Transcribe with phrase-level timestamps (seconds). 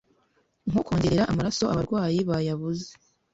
[0.69, 2.89] nko kongerera amaraso abarwayi bayabuze,